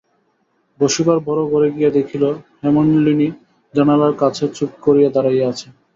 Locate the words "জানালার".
3.73-4.13